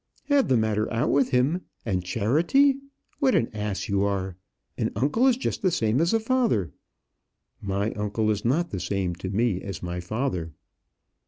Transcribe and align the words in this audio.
"Have 0.29 0.47
the 0.47 0.57
matter 0.57 0.91
out 0.91 1.11
with 1.11 1.29
him! 1.29 1.61
and 1.85 2.03
charity! 2.03 2.75
What 3.19 3.35
an 3.35 3.49
ass 3.55 3.87
you 3.87 4.01
are! 4.03 4.35
An 4.75 4.89
uncle 4.95 5.27
is 5.27 5.37
just 5.37 5.61
the 5.61 5.69
same 5.69 6.01
as 6.01 6.11
a 6.11 6.19
father." 6.19 6.71
"My 7.61 7.91
uncle 7.91 8.31
is 8.31 8.43
not 8.43 8.71
the 8.71 8.79
same 8.79 9.13
to 9.17 9.29
me 9.29 9.61
as 9.61 9.83
my 9.83 9.99
father." 9.99 10.53